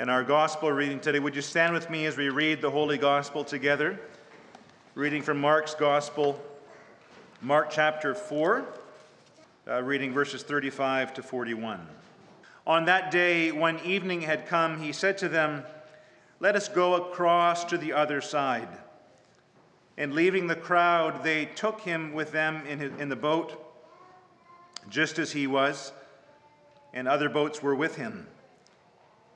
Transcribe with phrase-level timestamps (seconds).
[0.00, 2.96] And our gospel reading today, would you stand with me as we read the Holy
[2.96, 4.00] Gospel together?
[4.94, 6.42] Reading from Mark's Gospel,
[7.42, 8.64] Mark chapter 4,
[9.68, 11.86] uh, reading verses 35 to 41.
[12.66, 15.64] On that day, when evening had come, he said to them,
[16.38, 18.70] Let us go across to the other side.
[19.98, 23.62] And leaving the crowd, they took him with them in, his, in the boat,
[24.88, 25.92] just as he was,
[26.94, 28.26] and other boats were with him.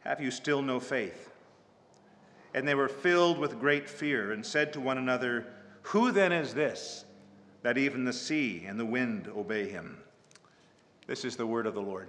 [0.00, 1.30] Have you still no faith?
[2.54, 5.46] And they were filled with great fear and said to one another,
[5.82, 7.04] Who then is this
[7.62, 9.98] that even the sea and the wind obey him?
[11.06, 12.08] This is the word of the Lord.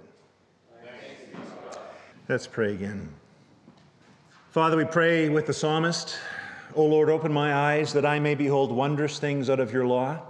[2.28, 3.08] Let's pray again.
[4.50, 6.18] Father, we pray with the psalmist,
[6.74, 10.20] O Lord, open my eyes that I may behold wondrous things out of your law.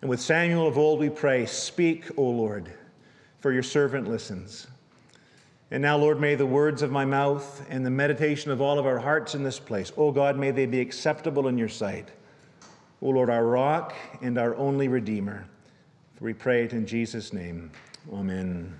[0.00, 2.72] And with Samuel of old we pray, Speak, O Lord,
[3.40, 4.66] for your servant listens.
[5.70, 8.86] And now, Lord, may the words of my mouth and the meditation of all of
[8.86, 12.08] our hearts in this place, O God, may they be acceptable in your sight.
[13.02, 15.46] O Lord, our rock and our only Redeemer.
[16.14, 17.70] For we pray it in Jesus' name.
[18.12, 18.74] Amen.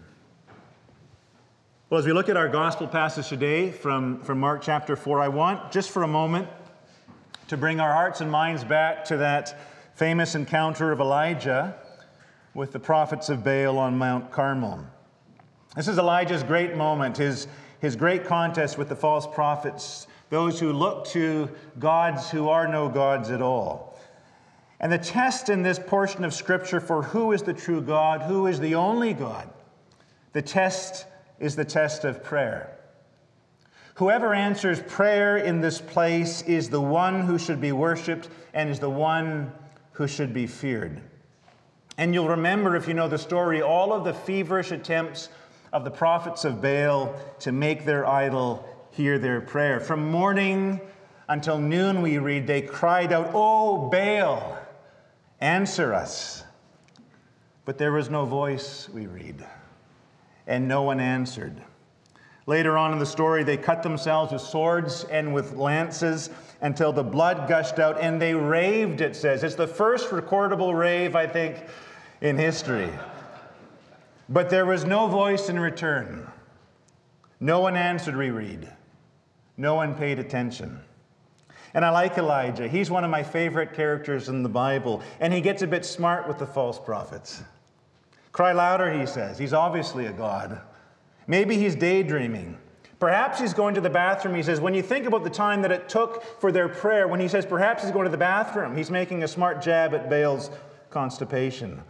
[1.91, 5.29] Well, as we look at our gospel passage today from, from Mark chapter 4, I
[5.29, 6.49] want just for a moment
[7.49, 9.61] to bring our hearts and minds back to that
[9.97, 11.77] famous encounter of Elijah
[12.55, 14.85] with the prophets of Baal on Mount Carmel.
[15.77, 17.49] This is Elijah's great moment, his,
[17.81, 22.89] his great contest with the false prophets, those who look to gods who are no
[22.89, 24.01] gods at all.
[24.81, 28.47] And the test in this portion of Scripture for who is the true God, who
[28.47, 29.51] is the only God,
[30.33, 31.05] the test
[31.39, 32.73] is the test of prayer.
[33.97, 38.79] Whoever answers prayer in this place is the one who should be worshiped and is
[38.79, 39.53] the one
[39.93, 41.03] who should be feared.
[41.99, 45.29] And you'll remember, if you know the story, all of the feverish attempts
[45.77, 49.79] of the prophets of Baal to make their idol hear their prayer.
[49.79, 50.81] From morning
[51.29, 54.59] until noon, we read, they cried out, Oh, Baal,
[55.39, 56.45] answer us.
[57.67, 59.45] But there was no voice, we read,
[60.47, 61.61] and no one answered.
[62.47, 66.31] Later on in the story, they cut themselves with swords and with lances
[66.63, 69.45] until the blood gushed out, and they raved, it says.
[69.45, 71.57] It's the first recordable rave, I think,
[72.23, 72.89] in history.
[74.29, 76.31] But there was no voice in return.
[77.39, 78.73] No one answered, we read.
[79.57, 80.81] No one paid attention.
[81.75, 82.69] And I like Elijah.
[82.69, 86.27] He's one of my favorite characters in the Bible, and he gets a bit smart
[86.27, 87.43] with the false prophets.
[88.33, 89.39] Cry louder, he says.
[89.39, 90.61] He's obviously a god.
[91.27, 92.59] Maybe he's daydreaming.
[92.99, 94.35] Perhaps he's going to the bathroom.
[94.35, 97.21] He says, when you think about the time that it took for their prayer, when
[97.21, 100.51] he says perhaps he's going to the bathroom, he's making a smart jab at Baal's
[100.91, 101.83] constipation.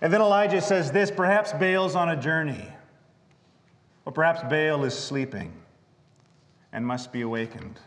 [0.00, 2.66] And then Elijah says this perhaps Baal's on a journey,
[4.04, 5.52] or perhaps Baal is sleeping
[6.72, 7.78] and must be awakened.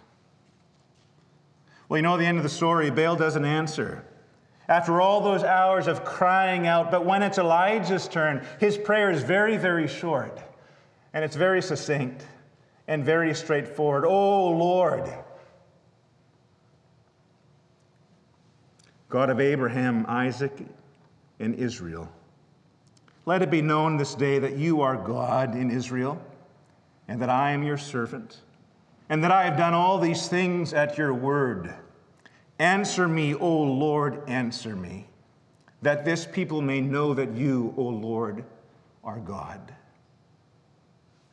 [1.90, 2.90] Well, you know the end of the story.
[2.92, 4.06] Baal doesn't answer.
[4.68, 9.22] After all those hours of crying out, but when it's Elijah's turn, his prayer is
[9.22, 10.40] very, very short.
[11.14, 12.26] And it's very succinct
[12.88, 14.06] and very straightforward.
[14.06, 15.12] Oh, Lord,
[19.10, 20.54] God of Abraham, Isaac,
[21.44, 22.10] in Israel.
[23.26, 26.22] Let it be known this day that you are God in Israel,
[27.08, 28.42] and that I am your servant,
[29.10, 31.74] and that I have done all these things at your word.
[32.60, 35.08] Answer me, O Lord, answer me,
[35.82, 38.44] that this people may know that you, O Lord,
[39.04, 39.74] are God.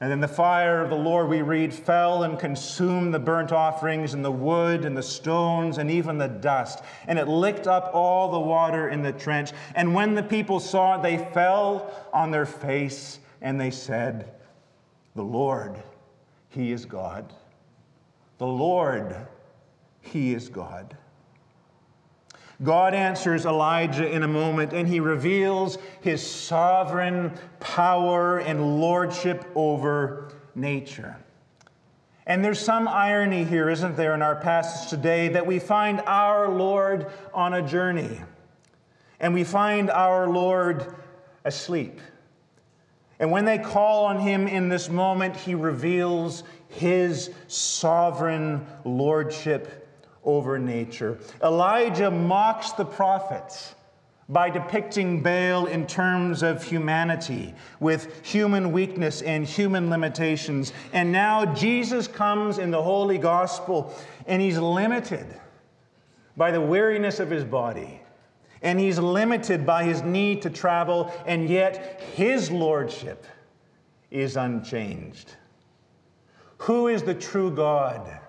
[0.02, 4.14] And then the fire of the Lord, we read, fell and consumed the burnt offerings
[4.14, 6.82] and the wood and the stones and even the dust.
[7.06, 9.52] And it licked up all the water in the trench.
[9.74, 14.32] And when the people saw it, they fell on their face and they said,
[15.16, 15.82] The Lord,
[16.48, 17.34] He is God.
[18.38, 19.14] The Lord,
[20.00, 20.96] He is God.
[22.62, 30.32] God answers Elijah in a moment and he reveals his sovereign power and lordship over
[30.54, 31.16] nature.
[32.26, 36.48] And there's some irony here, isn't there, in our passage today, that we find our
[36.48, 38.20] Lord on a journey
[39.18, 40.94] and we find our Lord
[41.44, 42.00] asleep.
[43.18, 49.88] And when they call on him in this moment, he reveals his sovereign lordship
[50.24, 51.18] over nature.
[51.42, 53.74] Elijah mocks the prophets
[54.28, 60.72] by depicting Baal in terms of humanity, with human weakness and human limitations.
[60.92, 63.92] And now Jesus comes in the Holy Gospel,
[64.26, 65.26] and he's limited
[66.36, 68.00] by the weariness of his body.
[68.62, 73.26] And he's limited by his need to travel, and yet his lordship
[74.12, 75.34] is unchanged.
[76.58, 78.20] Who is the true God?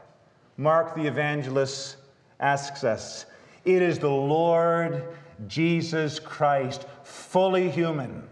[0.57, 1.97] Mark the evangelist
[2.39, 3.25] asks us.
[3.65, 5.03] It is the Lord
[5.47, 8.27] Jesus Christ, fully human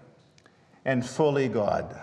[0.86, 2.00] and fully God.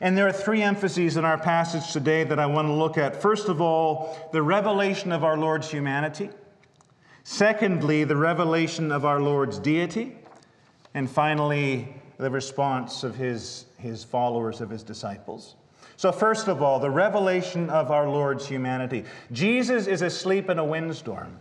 [0.00, 3.20] And there are three emphases in our passage today that I want to look at.
[3.20, 6.30] First of all, the revelation of our Lord's humanity.
[7.22, 10.16] Secondly, the revelation of our Lord's deity.
[10.94, 15.54] And finally, the response of his, his followers, of his disciples.
[15.96, 19.04] So, first of all, the revelation of our Lord's humanity.
[19.32, 21.38] Jesus is asleep in a windstorm.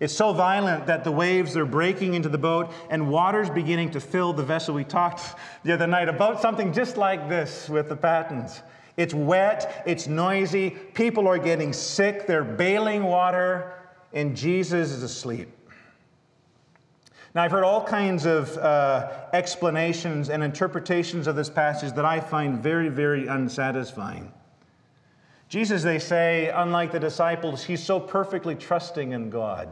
[0.00, 4.00] It's so violent that the waves are breaking into the boat and water's beginning to
[4.00, 4.74] fill the vessel.
[4.74, 5.34] We talked
[5.64, 8.62] the other night about something just like this with the Pattons.
[8.96, 13.74] It's wet, it's noisy, people are getting sick, they're bailing water,
[14.12, 15.48] and Jesus is asleep.
[17.38, 22.18] Now, I've heard all kinds of uh, explanations and interpretations of this passage that I
[22.18, 24.32] find very, very unsatisfying.
[25.48, 29.68] Jesus, they say, unlike the disciples, he's so perfectly trusting in God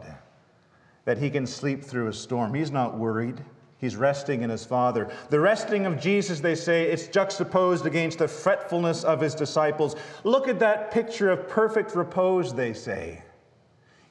[1.06, 2.54] that he can sleep through a storm.
[2.54, 3.44] He's not worried.
[3.78, 5.10] He's resting in his Father.
[5.30, 9.96] The resting of Jesus, they say, it's juxtaposed against the fretfulness of his disciples.
[10.22, 13.24] Look at that picture of perfect repose, they say.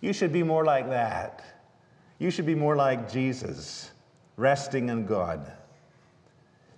[0.02, 1.55] You should be more like that.
[2.20, 3.92] You should be more like Jesus,
[4.38, 5.52] resting in God.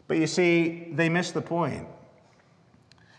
[0.08, 1.88] But you see, they miss the point.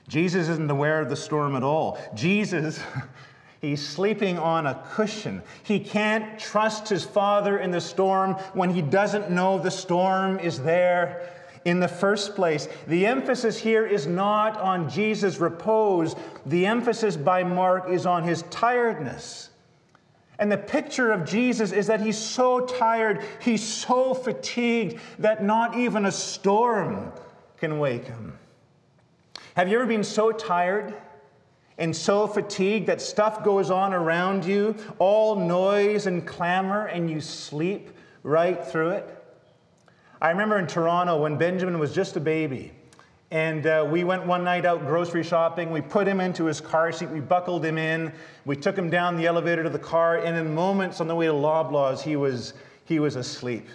[0.08, 1.98] Jesus isn't aware of the storm at all.
[2.14, 2.80] Jesus,
[3.60, 5.42] he's sleeping on a cushion.
[5.62, 10.60] He can't trust his father in the storm when he doesn't know the storm is
[10.62, 11.30] there
[11.66, 12.68] in the first place.
[12.86, 16.16] The emphasis here is not on Jesus' repose,
[16.46, 19.50] the emphasis by Mark is on his tiredness.
[20.38, 25.76] And the picture of Jesus is that he's so tired, he's so fatigued that not
[25.76, 27.12] even a storm
[27.56, 28.38] can wake him.
[29.54, 30.94] Have you ever been so tired
[31.78, 37.20] and so fatigued that stuff goes on around you, all noise and clamor, and you
[37.20, 37.90] sleep
[38.22, 39.14] right through it?
[40.20, 42.72] I remember in Toronto when Benjamin was just a baby.
[43.30, 45.70] And uh, we went one night out grocery shopping.
[45.70, 47.10] We put him into his car seat.
[47.10, 48.12] We buckled him in.
[48.46, 50.18] We took him down the elevator to the car.
[50.18, 52.54] And in moments on the way to Loblaws, he was,
[52.84, 53.66] he was asleep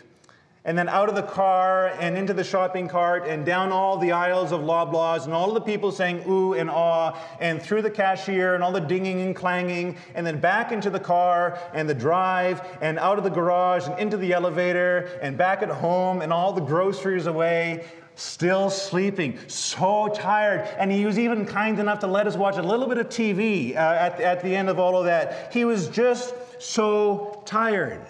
[0.66, 4.12] and then out of the car and into the shopping cart and down all the
[4.12, 8.56] aisles of Loblaws and all the people saying ooh and ah and through the cashier
[8.56, 12.62] and all the dinging and clanging and then back into the car and the drive
[12.82, 16.54] and out of the garage and into the elevator and back at home and all
[16.54, 17.86] the groceries away
[18.16, 20.68] still sleeping, so tired.
[20.78, 23.76] And he was even kind enough to let us watch a little bit of TV
[23.76, 25.54] uh, at, at the end of all of that.
[25.54, 28.06] He was just so tired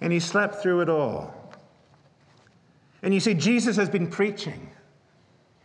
[0.00, 1.32] and he slept through it all.
[3.02, 4.68] And you see, Jesus has been preaching.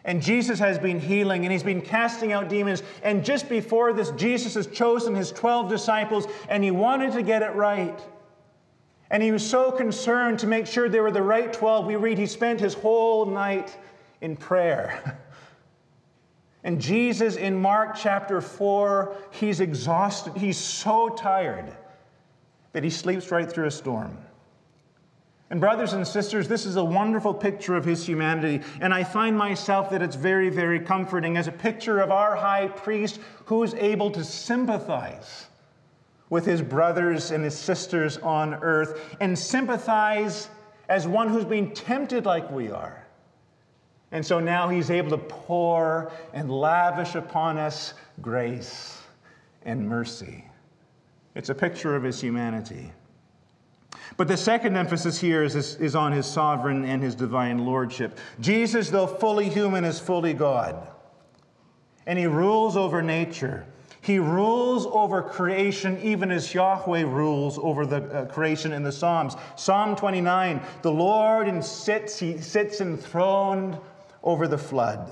[0.06, 2.81] And Jesus has been healing and he's been casting out demons.
[3.03, 7.42] And just before this, Jesus has chosen his 12 disciples and he wanted to get
[7.42, 7.99] it right.
[9.09, 11.85] And he was so concerned to make sure they were the right 12.
[11.85, 13.78] We read he spent his whole night
[14.21, 15.19] in prayer.
[16.64, 20.35] And Jesus in Mark chapter 4, he's exhausted.
[20.35, 21.71] He's so tired
[22.73, 24.18] that he sleeps right through a storm.
[25.49, 28.66] And, brothers and sisters, this is a wonderful picture of his humanity.
[28.81, 32.68] And I find myself that it's very, very comforting as a picture of our high
[32.68, 35.47] priest who is able to sympathize
[36.29, 40.49] with his brothers and his sisters on earth and sympathize
[40.89, 43.05] as one who's been tempted like we are.
[44.11, 49.01] And so now he's able to pour and lavish upon us grace
[49.63, 50.45] and mercy.
[51.35, 52.91] It's a picture of his humanity.
[54.15, 58.17] But the second emphasis here is, is, on his sovereign and his divine lordship.
[58.39, 60.87] Jesus, though fully human, is fully God.
[62.05, 63.67] And he rules over nature.
[64.01, 69.35] He rules over creation even as Yahweh rules over the uh, creation in the Psalms.
[69.56, 73.77] Psalm 29 The Lord sits, he sits enthroned
[74.23, 75.11] over the flood.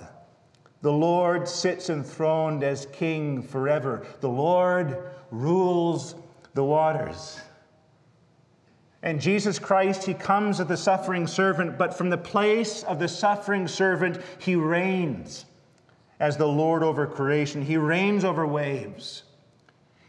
[0.82, 4.06] The Lord sits enthroned as king forever.
[4.22, 4.98] The Lord
[5.32, 6.15] rules
[6.54, 7.39] the waters.
[9.01, 13.08] And Jesus Christ, he comes as the suffering servant, but from the place of the
[13.08, 15.46] suffering servant, he reigns
[16.19, 17.62] as the Lord over creation.
[17.62, 19.24] He reigns over waves.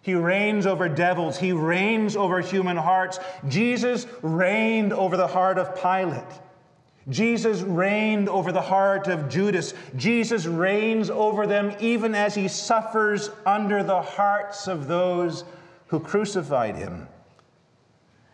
[0.03, 1.37] He reigns over devils.
[1.37, 3.19] He reigns over human hearts.
[3.49, 6.23] Jesus reigned over the heart of Pilate.
[7.09, 9.75] Jesus reigned over the heart of Judas.
[9.97, 15.45] Jesus reigns over them even as he suffers under the hearts of those
[15.89, 17.09] who crucified him.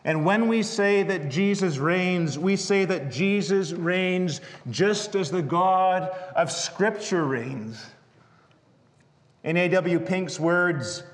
[0.04, 4.40] And when we say that Jesus reigns, we say that Jesus reigns
[4.70, 7.84] just as the God of Scripture reigns.
[9.44, 10.00] In A.W.
[10.00, 11.04] Pink's words,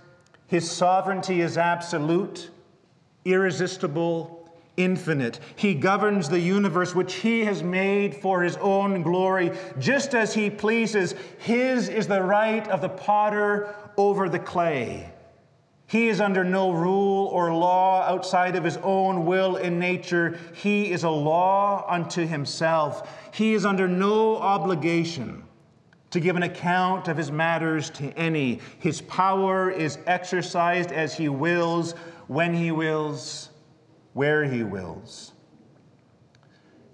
[0.47, 2.51] his sovereignty is absolute,
[3.27, 5.41] irresistible, infinite.
[5.57, 10.49] He governs the universe which he has made for his own glory, just as he
[10.49, 11.15] pleases.
[11.39, 15.11] His is the right of the potter over the clay.
[15.89, 20.39] He is under no rule or law outside of his own will in nature.
[20.53, 23.11] He is a law unto himself.
[23.33, 25.45] He is under no obligation
[26.11, 28.61] to give an account of his matters to any.
[28.79, 31.93] His power is exercised as he wills,
[32.27, 33.49] when he wills,
[34.13, 35.33] where he wills.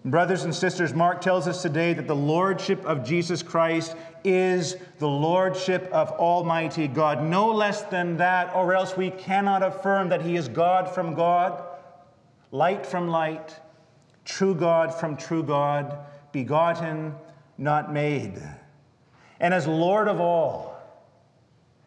[0.06, 5.08] Brothers and sisters, Mark tells us today that the lordship of Jesus Christ is the
[5.08, 7.22] lordship of Almighty God.
[7.22, 11.64] No less than that, or else we cannot affirm that He is God from God,
[12.50, 13.58] light from light,
[14.26, 15.96] true God from true God,
[16.32, 17.14] begotten,
[17.56, 18.42] not made.
[19.40, 20.73] And as Lord of all,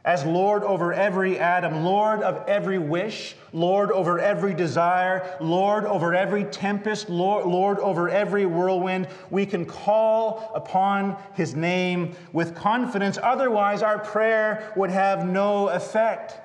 [0.07, 6.15] as Lord over every atom, Lord of every wish, Lord over every desire, Lord over
[6.15, 9.09] every tempest, Lord, Lord over every whirlwind.
[9.29, 13.19] We can call upon His name with confidence.
[13.21, 16.39] Otherwise, our prayer would have no effect.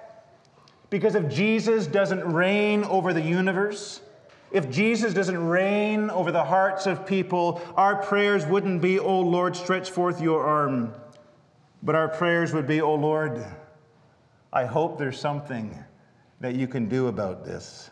[0.90, 4.00] Because if Jesus doesn't reign over the universe,
[4.50, 9.54] if Jesus doesn't reign over the hearts of people, our prayers wouldn't be, Oh Lord,
[9.54, 10.94] stretch forth your arm.
[11.82, 13.44] But our prayers would be, Oh Lord,
[14.52, 15.76] I hope there's something
[16.40, 17.90] that you can do about this.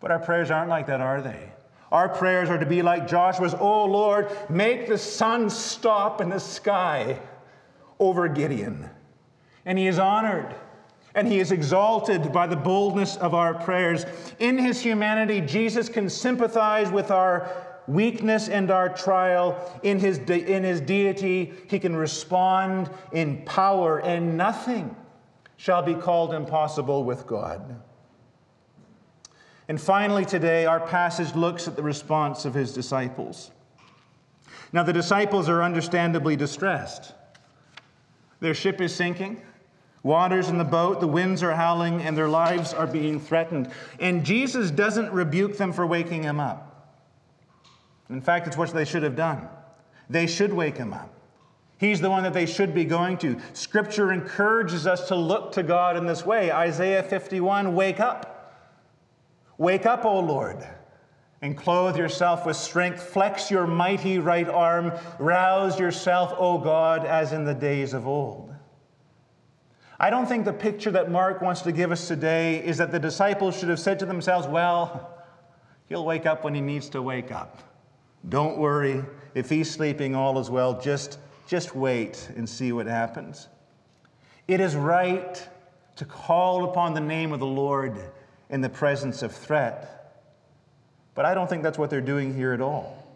[0.00, 1.52] But our prayers aren't like that, are they?
[1.92, 6.38] Our prayers are to be like Joshua's, Oh Lord, make the sun stop in the
[6.38, 7.18] sky
[7.98, 8.88] over Gideon.
[9.64, 10.54] And he is honored
[11.14, 14.06] and he is exalted by the boldness of our prayers.
[14.38, 20.52] In his humanity, Jesus can sympathize with our weakness and our trial, in his, de-
[20.52, 24.94] in his deity, he can respond in power, and nothing
[25.56, 27.82] shall be called impossible with God.
[29.68, 33.50] And finally, today, our passage looks at the response of his disciples.
[34.72, 37.14] Now, the disciples are understandably distressed.
[38.40, 39.42] Their ship is sinking,
[40.02, 43.70] water's in the boat, the winds are howling, and their lives are being threatened.
[43.98, 46.69] And Jesus doesn't rebuke them for waking him up.
[48.10, 49.48] In fact, it's what they should have done.
[50.08, 51.14] They should wake him up.
[51.78, 53.40] He's the one that they should be going to.
[53.54, 56.52] Scripture encourages us to look to God in this way.
[56.52, 58.36] Isaiah 51 Wake up.
[59.56, 60.66] Wake up, O Lord,
[61.40, 63.02] and clothe yourself with strength.
[63.02, 64.92] Flex your mighty right arm.
[65.18, 68.54] Rouse yourself, O God, as in the days of old.
[69.98, 72.98] I don't think the picture that Mark wants to give us today is that the
[72.98, 75.24] disciples should have said to themselves, Well,
[75.88, 77.69] he'll wake up when he needs to wake up.
[78.28, 79.04] Don't worry.
[79.34, 80.80] If he's sleeping, all is well.
[80.80, 83.48] Just, just wait and see what happens.
[84.46, 85.48] It is right
[85.96, 87.98] to call upon the name of the Lord
[88.48, 90.22] in the presence of threat.
[91.14, 93.06] But I don't think that's what they're doing here at all.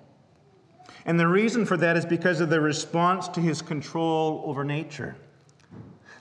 [1.07, 5.17] And the reason for that is because of the response to his control over nature.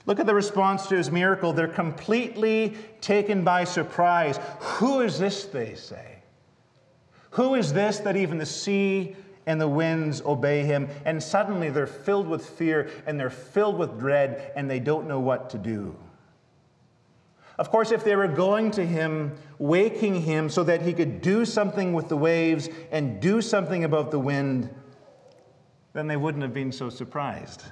[0.06, 1.52] Look at the response to his miracle.
[1.52, 4.38] They're completely taken by surprise.
[4.60, 6.13] Who is this, they say?
[7.34, 10.88] Who is this that even the sea and the winds obey him?
[11.04, 15.18] And suddenly they're filled with fear and they're filled with dread and they don't know
[15.18, 15.96] what to do.
[17.58, 21.44] Of course, if they were going to him, waking him so that he could do
[21.44, 24.72] something with the waves and do something about the wind,
[25.92, 27.64] then they wouldn't have been so surprised.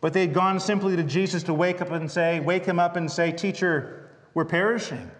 [0.00, 3.10] But they'd gone simply to Jesus to wake up and say, wake him up and
[3.10, 5.10] say, Teacher, we're perishing.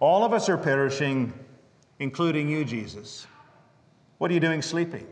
[0.00, 1.32] All of us are perishing,
[1.98, 3.26] including you, Jesus.
[4.18, 5.06] What are you doing sleeping?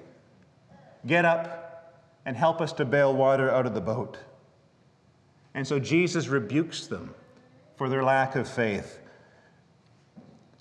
[1.06, 4.18] Get up and help us to bail water out of the boat.
[5.54, 7.14] And so Jesus rebukes them
[7.76, 9.00] for their lack of faith.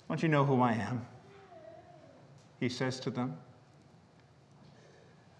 [0.08, 1.04] Don't you know who I am?
[2.60, 3.36] He says to them.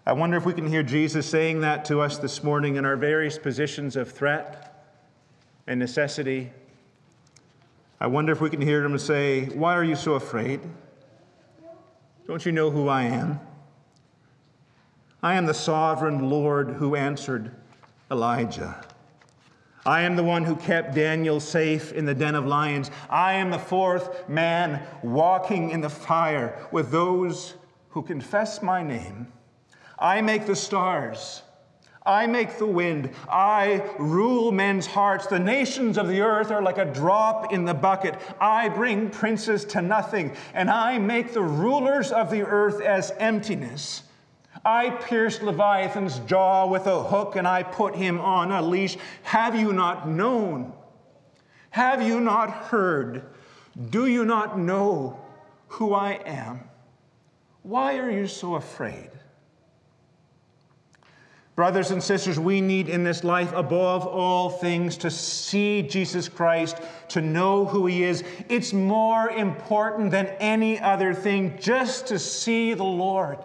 [0.05, 2.95] I wonder if we can hear Jesus saying that to us this morning in our
[2.95, 4.85] various positions of threat
[5.67, 6.51] and necessity
[7.99, 10.61] I wonder if we can hear him say, Why are you so afraid?
[12.27, 13.39] Don't you know who I am?
[15.23, 17.51] I am the sovereign Lord who answered
[18.11, 18.85] Elijah.
[19.83, 22.91] I am the one who kept Daniel safe in the den of lions.
[23.09, 27.55] I am the fourth man walking in the fire with those
[27.89, 29.31] who confess my name.
[29.97, 31.41] I make the stars.
[32.07, 33.09] I make the wind.
[33.29, 35.27] I rule men's hearts.
[35.27, 38.15] The nations of the earth are like a drop in the bucket.
[38.39, 44.03] I bring princes to nothing, and I make the rulers of the earth as emptiness.
[44.63, 48.97] I pierced Leviathan's jaw with a hook and I put him on a leash.
[49.23, 50.73] Have you not known?
[51.69, 53.23] Have you not heard?
[53.89, 55.19] Do you not know
[55.67, 56.67] who I am?
[57.61, 59.11] Why are you so afraid?
[61.57, 66.77] Brothers and sisters, we need in this life, above all things, to see Jesus Christ,
[67.09, 68.23] to know who He is.
[68.47, 73.39] It's more important than any other thing just to see the Lord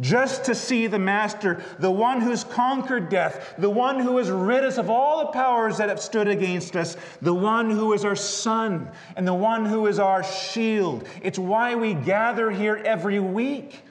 [0.00, 4.62] just to see the Master, the one who's conquered death, the one who has rid
[4.62, 8.14] us of all the powers that have stood against us, the one who is our
[8.14, 11.04] sun, and the one who is our shield.
[11.20, 13.82] It's why we gather here every week.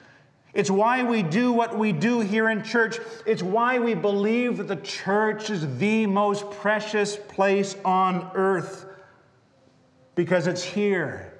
[0.58, 2.98] It's why we do what we do here in church.
[3.24, 8.84] It's why we believe that the church is the most precious place on earth.
[10.16, 11.32] Because it's here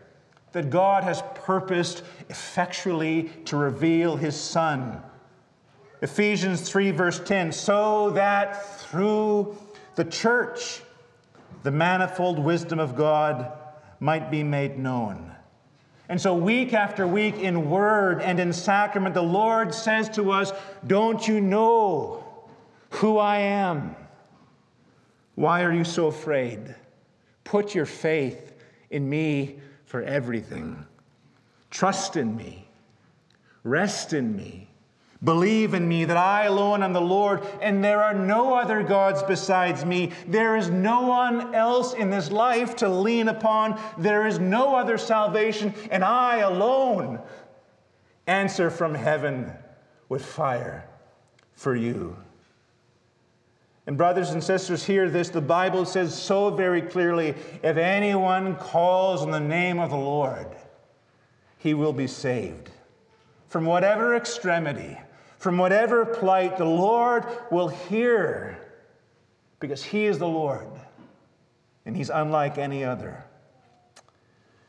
[0.52, 5.02] that God has purposed effectually to reveal his Son.
[6.00, 9.58] Ephesians 3, verse 10 so that through
[9.96, 10.80] the church
[11.64, 13.50] the manifold wisdom of God
[13.98, 15.34] might be made known.
[16.08, 20.52] And so, week after week, in word and in sacrament, the Lord says to us,
[20.86, 22.24] Don't you know
[22.90, 23.94] who I am?
[25.34, 26.74] Why are you so afraid?
[27.44, 28.54] Put your faith
[28.90, 30.84] in me for everything.
[31.70, 32.66] Trust in me.
[33.62, 34.67] Rest in me.
[35.22, 39.20] Believe in me that I alone am the Lord, and there are no other gods
[39.24, 40.12] besides me.
[40.28, 43.80] There is no one else in this life to lean upon.
[43.98, 47.20] There is no other salvation, and I alone
[48.28, 49.50] answer from heaven
[50.08, 50.88] with fire
[51.52, 52.16] for you.
[53.88, 55.30] And, brothers and sisters, hear this.
[55.30, 60.46] The Bible says so very clearly if anyone calls on the name of the Lord,
[61.56, 62.70] he will be saved.
[63.48, 64.98] From whatever extremity,
[65.38, 68.58] from whatever plight, the Lord will hear
[69.60, 70.68] because he is the Lord
[71.86, 73.24] and he's unlike any other.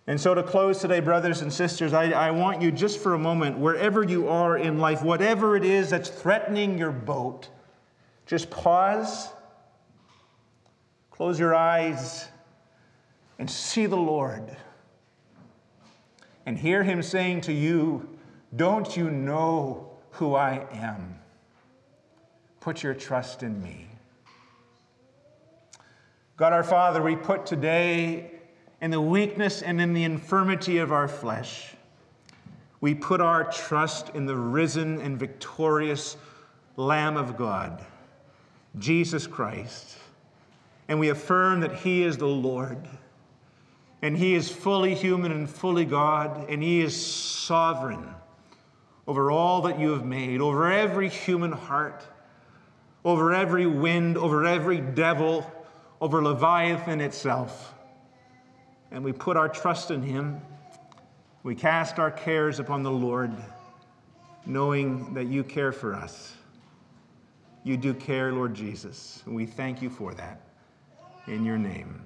[0.06, 3.20] And so, to close today, brothers and sisters, I, I, want you just for a
[3.20, 7.50] moment, wherever you are in life, whatever it is that's threatening your boat,
[8.26, 9.30] just pause,
[11.12, 12.28] close your eyes,
[13.38, 14.56] and see the Lord.
[16.48, 18.18] And hear Him saying to you,
[18.56, 21.20] Don't you know who I am?
[22.60, 23.88] Put your trust in me.
[26.38, 28.32] God our Father, we put today
[28.82, 31.74] in the weakness and in the infirmity of our flesh,
[32.82, 36.16] we put our trust in the risen and victorious
[36.78, 37.86] Lamb of God
[38.78, 39.98] Jesus Christ.
[40.88, 42.88] And we affirm that He is the Lord.
[44.02, 46.50] And He is fully human and fully God.
[46.50, 48.08] And He is sovereign
[49.10, 52.06] over all that you have made, over every human heart,
[53.04, 55.52] over every wind, over every devil,
[56.00, 57.74] over Leviathan itself.
[58.92, 60.40] And we put our trust in Him.
[61.42, 63.32] We cast our cares upon the Lord,
[64.46, 66.36] knowing that you care for us.
[67.64, 69.24] You do care, Lord Jesus.
[69.26, 70.40] And we thank you for that.
[71.26, 72.00] In your name,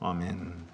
[0.00, 0.65] amen.